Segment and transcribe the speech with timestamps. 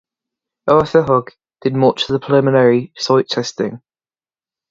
[0.67, 3.83] Arthur Hogg did much of the preliminary site testing.